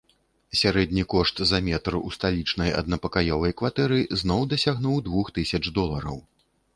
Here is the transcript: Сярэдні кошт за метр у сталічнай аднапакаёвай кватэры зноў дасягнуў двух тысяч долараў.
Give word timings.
Сярэдні 0.59 1.01
кошт 1.13 1.41
за 1.49 1.57
метр 1.67 1.97
у 1.99 2.09
сталічнай 2.15 2.71
аднапакаёвай 2.79 3.55
кватэры 3.61 3.99
зноў 4.23 4.41
дасягнуў 4.55 4.97
двух 5.09 5.31
тысяч 5.37 5.61
долараў. 5.77 6.17